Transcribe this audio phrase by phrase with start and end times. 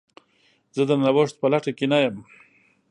[0.75, 2.17] زه د نوښت په لټه کې نه یم.